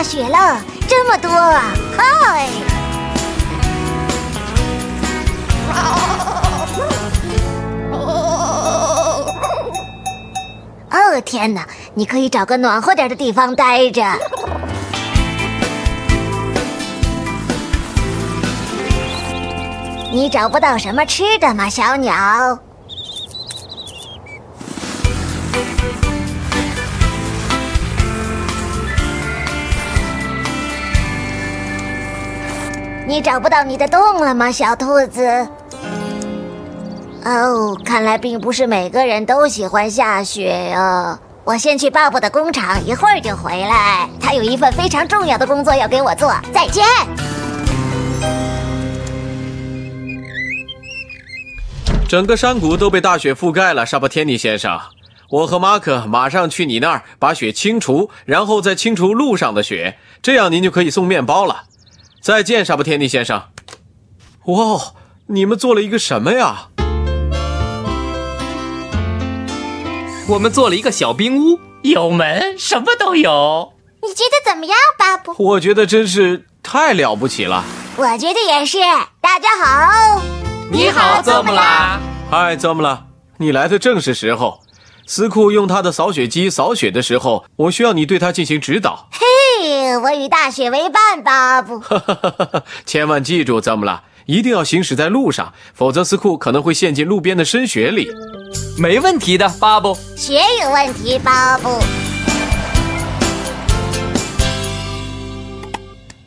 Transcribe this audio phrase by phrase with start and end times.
[0.00, 1.62] 下雪了，这么多啊！
[1.94, 2.48] 嗨！
[10.90, 14.02] 哦天哪，你可以找个暖和点的地方待着。
[20.10, 22.58] 你找不到什么吃的吗，小鸟？
[33.10, 35.26] 你找不到你的洞了吗，小兔子？
[37.24, 41.18] 哦，看来并不是每个人都喜欢下雪哦。
[41.42, 44.08] 我先去爸爸的工厂，一会儿就回来。
[44.20, 46.32] 他有一份非常重要的工作要给我做。
[46.54, 46.84] 再见。
[52.08, 54.78] 整个山谷都被大雪覆盖了，沙巴天尼先生。
[55.30, 61.64] 我和马可马上去你那儿把雪清除，然后再清除路上的雪，这样您就可以送面包了。
[62.22, 63.44] 再见，沙巴天尼先生。
[64.44, 64.92] 哇，
[65.28, 66.68] 你们做了一个什么呀？
[70.28, 73.72] 我们做了一个小冰屋，有门，什么都有。
[74.02, 75.34] 你觉得怎么样，巴布？
[75.38, 77.64] 我觉得真是太了不起了。
[77.96, 78.78] 我觉得也是。
[79.22, 80.20] 大家好，
[80.70, 81.98] 你好，怎么啦？
[82.30, 83.06] 嗨，怎么了？
[83.38, 84.60] 你来的正是时候。
[85.06, 89.08] 斯库用他的扫雪机扫雪的时候，我需要你对他进行指导。
[89.10, 89.26] 嘿，
[90.02, 91.82] 我与大雪为伴，吧布。
[92.86, 94.04] 千万记住，怎么了？
[94.26, 98.08] 一定要行驶在路上，否则斯库可能会陷进路边的深雪里。
[98.78, 99.96] 没问题的，巴布。
[100.16, 101.68] 雪有问题，巴布。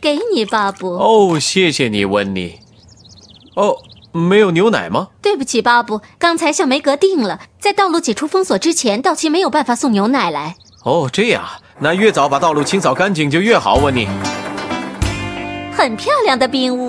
[0.00, 0.90] 给你，巴布。
[0.96, 2.58] 哦，谢谢你，温妮。
[3.56, 3.76] 哦，
[4.12, 5.08] 没有牛奶吗？
[5.22, 10.56] 对不起，巴布，刚才向梅格订了，在道路解除封锁之前，道奇没有办法送牛奶来。
[10.84, 11.42] 哦，这样，
[11.78, 14.08] 那越早把道路清扫干净就越好，问你。
[15.76, 16.88] 很漂亮的冰屋，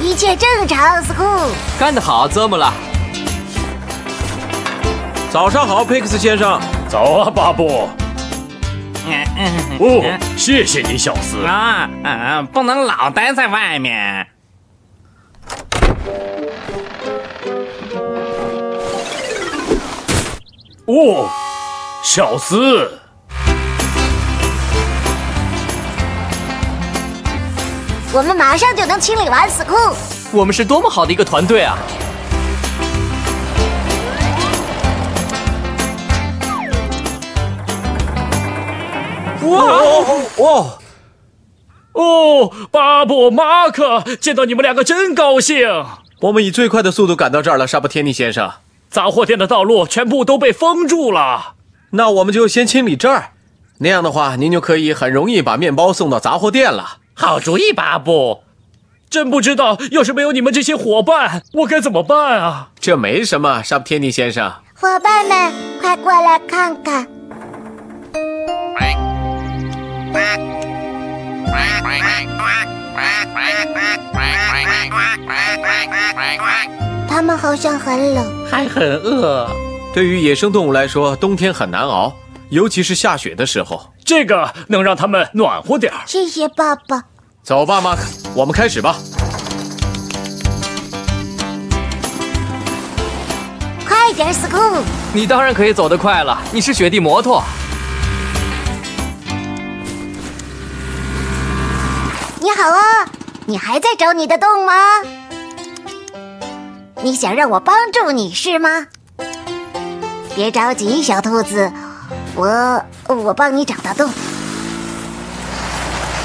[0.00, 1.48] 一切正常，，School。
[1.80, 2.72] 干得好，怎么了。
[5.30, 6.60] 早上好，佩克斯先生。
[6.88, 7.88] 早啊，巴布。
[9.78, 11.44] 哦，谢谢你，小斯。
[11.44, 14.26] 啊，嗯，不能老待在外面。
[20.86, 21.28] 哦，
[22.04, 23.00] 小斯。
[28.12, 29.74] 我们马上就能清理完，死库。
[30.32, 31.76] 我们是多么好的一个团队啊！
[39.42, 40.78] 哇哦哦！
[41.94, 45.66] 哦，巴布、马克，见到你们两个真高兴。
[46.20, 48.52] 我们以最快的速度赶到这儿了，沙布天尼先生。
[48.90, 51.54] 杂货店的道路全部都被封住了。
[51.90, 53.32] 那我们就先清理这儿，
[53.78, 56.98] 那样的话，您就可以很容易把面包送到杂货店了。
[57.14, 58.42] 好主意，巴布。
[59.08, 62.70] 真不知道，要是没有你们这些伙伴，我该怎么办啊？
[62.80, 64.52] 这没什么，沙普天尼先生。
[64.74, 67.06] 伙伴们，快过来看看。
[77.08, 78.46] 他们好像很冷。
[78.50, 79.48] 还很饿。
[79.94, 82.12] 对于野生动物来说，冬天很难熬，
[82.50, 83.92] 尤其是下雪的时候。
[84.04, 86.00] 这个能让它们暖和点儿。
[86.06, 87.02] 谢谢爸爸。
[87.42, 88.02] 走吧，马克，
[88.34, 88.96] 我们开始吧。
[93.88, 94.82] 快点，，School！！
[95.12, 97.42] 你当然可以走得快了，你是雪地摩托。
[102.40, 103.08] 你好啊，
[103.46, 104.72] 你还在找你的洞吗？
[107.06, 108.88] 你想让我帮助你是吗？
[110.34, 111.70] 别着急，小兔子，
[112.34, 114.10] 我我帮你找到洞。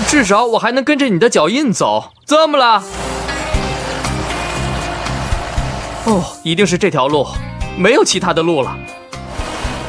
[0.07, 2.05] 至少我还能跟着你的脚印走。
[2.25, 2.83] 怎么了？
[6.05, 7.27] 哦，一定是这条路，
[7.77, 8.75] 没有其他的路了。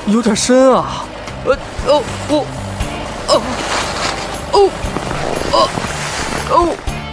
[0.04, 1.06] 有点深啊！
[1.46, 1.56] 呃
[1.86, 2.44] 哦哦
[3.28, 3.42] 哦
[4.52, 4.70] 哦
[5.52, 5.68] 哦
[6.50, 6.68] 哦！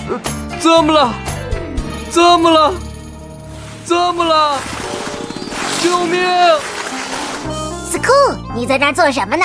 [0.10, 0.20] 呃
[0.60, 1.14] 怎么了？
[2.12, 2.74] 怎么了？
[3.90, 4.62] 怎怎么了？
[5.82, 6.22] 救命！
[7.90, 8.14] 斯库，
[8.56, 9.44] 你在那儿做什么呢？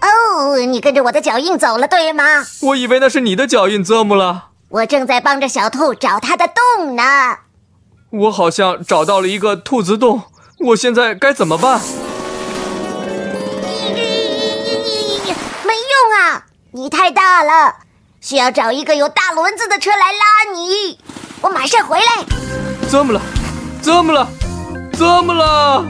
[0.00, 2.22] 哦，你跟着我的脚印走了，对吗？
[2.62, 4.50] 我以为那是你的脚印，怎么了？
[4.68, 7.02] 我正在帮着小兔找它的洞呢。
[8.10, 10.22] 我好像找到了一个兔子洞，
[10.60, 11.80] 我现在该怎么办？
[15.64, 17.74] 没用啊，你太大了，
[18.20, 21.00] 需要找一个有大轮子的车来拉你。
[21.40, 22.04] 我马上回来。
[22.88, 23.20] 怎么了？
[23.80, 24.28] 怎么了？
[24.92, 25.84] 怎么了？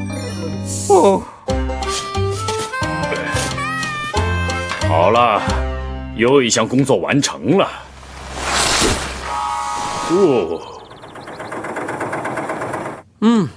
[0.91, 1.23] 哦，
[4.89, 5.41] 好了，
[6.17, 7.69] 又一项工作完成了。
[10.11, 10.61] 哦，
[13.21, 13.49] 嗯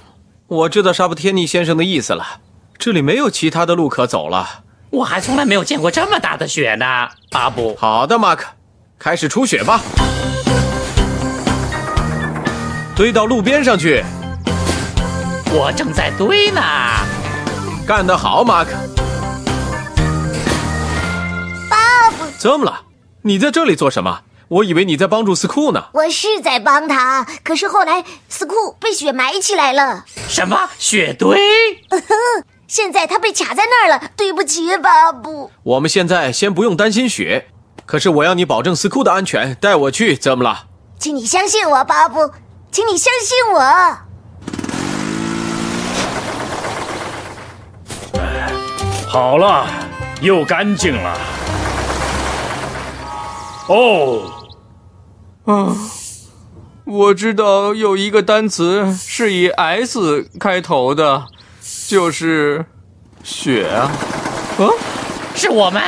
[0.48, 2.40] 我知道沙布天尼先生的意思了，
[2.76, 4.62] 这里没有其他的路可走了。
[4.90, 6.84] 我还从来没有见过这么大的雪呢，
[7.30, 7.74] 阿布。
[7.78, 8.46] 好的，马克，
[8.98, 9.80] 开始除雪吧，
[12.94, 14.04] 堆到路边上去。
[15.54, 16.62] 我正在堆呢。
[17.86, 18.70] 干得好，马克。
[21.68, 22.80] 巴布，怎么了？
[23.22, 24.20] 你在这里做什么？
[24.48, 25.84] 我以为你在帮助斯库呢。
[25.92, 31.38] 我是在帮他，可是后来斯库被雪埋起来了，什么雪堆？
[32.66, 34.10] 现在他被卡在那儿了。
[34.16, 35.50] 对不起，巴布。
[35.62, 37.48] 我们现在先不用担心雪，
[37.84, 40.16] 可是我要你保证斯库的安全，带我去。
[40.16, 40.64] 怎么了？
[40.98, 42.30] 请你相信我，巴布，
[42.70, 43.98] 请你相信我。
[49.12, 49.66] 好了，
[50.22, 51.18] 又干净了。
[53.66, 54.32] 哦，
[55.44, 55.76] 啊，
[56.86, 61.26] 我知道有一个单词是以 S 开头的，
[61.86, 62.64] 就是
[63.22, 63.92] 雪啊。
[64.56, 64.64] 啊，
[65.36, 65.82] 是我们。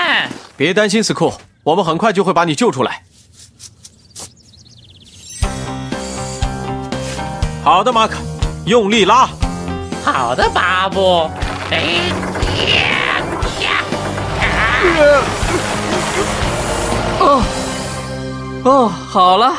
[0.59, 1.33] 别担心，斯库，
[1.63, 3.05] 我们很快就会把你救出来。
[7.65, 8.17] 好的，马克，
[8.67, 9.31] 用力拉。
[10.05, 11.31] 好的，巴布。
[11.71, 12.13] 哎！
[17.21, 17.43] 哦，
[18.65, 19.55] 哦，好了，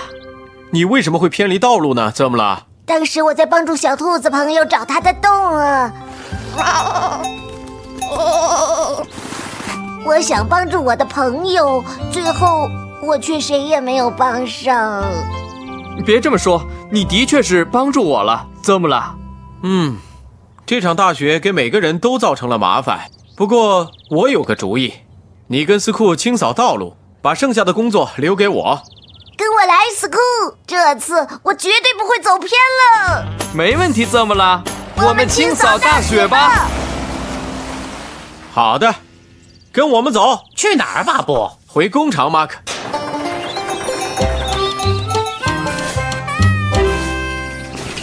[0.72, 2.12] 你为什么会偏离道路呢？
[2.12, 2.68] 怎么了？
[2.86, 5.92] 当时我在帮助小兔子朋友找他的洞啊。
[10.06, 12.70] 我想帮助我的朋友，最后
[13.02, 15.04] 我却谁也没有帮上。
[16.06, 18.46] 别这么说，你的确是帮助我了。
[18.62, 19.16] 怎么了？
[19.64, 19.98] 嗯，
[20.66, 23.10] 这场大雪给每个人都造成了麻烦。
[23.36, 24.94] 不过我有个主意，
[25.48, 28.82] 你跟斯库清扫道路，把剩下的工作留给我。
[29.38, 30.18] 跟我来，斯库，
[30.66, 33.24] 这次我绝对不会走偏了。
[33.54, 34.04] 没问题。
[34.04, 34.64] 怎么了？
[34.98, 36.68] 我们清扫大雪吧。
[38.52, 38.96] 好的，
[39.72, 41.52] 跟我们走，去哪儿，巴布？
[41.68, 42.58] 回工厂，马克。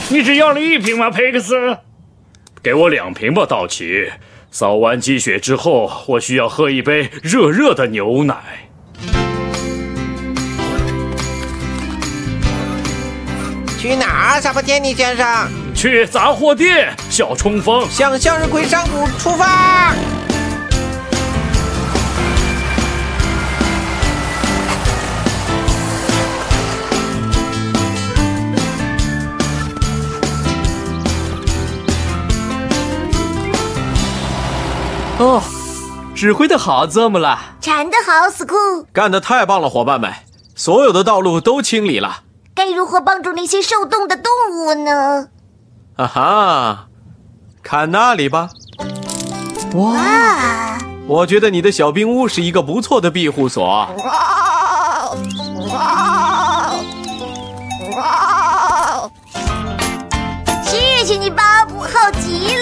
[0.09, 1.57] 你只要了一瓶吗，佩克斯？
[2.63, 4.13] 给我两瓶吧，道奇。
[4.55, 8.37] 扫完积雪之后，我需要喝一杯热热的牛奶。
[13.79, 15.49] 去哪儿，萨博天尼先生？
[15.75, 17.89] 去杂货店，小冲锋。
[17.89, 19.72] 向向日葵山谷出发！
[35.23, 35.41] 哦，
[36.17, 37.39] 指挥的好，怎么了？
[37.61, 38.57] 铲的好，斯库。
[38.93, 40.13] 干得太棒了，伙伴们！
[40.57, 42.23] 所有的道路都清理了。
[42.57, 45.29] 该如何帮助那些受冻的动物呢？
[45.95, 46.87] 啊哈，
[47.63, 48.49] 看那里吧，
[49.75, 53.65] 哇，啊，我觉得你的小冰屋是一个不错的庇护所。
[53.65, 53.89] 哇
[55.71, 56.73] 哇
[57.97, 59.11] 哇
[60.65, 62.57] 谢谢你，巴布，好极